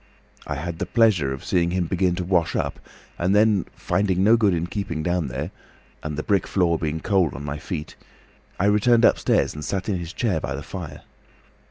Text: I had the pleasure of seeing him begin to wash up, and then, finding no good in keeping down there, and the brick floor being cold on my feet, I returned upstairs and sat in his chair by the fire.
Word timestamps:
I 0.47 0.55
had 0.55 0.79
the 0.79 0.87
pleasure 0.87 1.31
of 1.31 1.45
seeing 1.45 1.69
him 1.69 1.85
begin 1.85 2.15
to 2.15 2.23
wash 2.23 2.55
up, 2.55 2.79
and 3.19 3.35
then, 3.35 3.67
finding 3.75 4.23
no 4.23 4.35
good 4.35 4.51
in 4.51 4.65
keeping 4.65 5.03
down 5.03 5.27
there, 5.27 5.51
and 6.01 6.17
the 6.17 6.23
brick 6.23 6.47
floor 6.47 6.79
being 6.79 7.01
cold 7.01 7.35
on 7.35 7.45
my 7.45 7.59
feet, 7.59 7.95
I 8.59 8.65
returned 8.65 9.05
upstairs 9.05 9.53
and 9.53 9.63
sat 9.63 9.89
in 9.89 9.99
his 9.99 10.11
chair 10.11 10.39
by 10.39 10.55
the 10.55 10.63
fire. 10.63 11.03